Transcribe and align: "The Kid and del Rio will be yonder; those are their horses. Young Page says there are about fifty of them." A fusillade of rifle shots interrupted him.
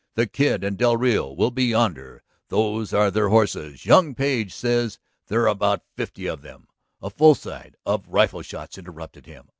"The 0.15 0.25
Kid 0.25 0.63
and 0.63 0.79
del 0.79 0.97
Rio 0.97 1.31
will 1.31 1.51
be 1.51 1.65
yonder; 1.65 2.23
those 2.47 2.91
are 2.91 3.11
their 3.11 3.29
horses. 3.29 3.85
Young 3.85 4.15
Page 4.15 4.51
says 4.51 4.97
there 5.27 5.43
are 5.43 5.47
about 5.49 5.83
fifty 5.95 6.25
of 6.25 6.41
them." 6.41 6.67
A 7.03 7.11
fusillade 7.11 7.75
of 7.85 8.07
rifle 8.07 8.41
shots 8.41 8.79
interrupted 8.79 9.27
him. 9.27 9.49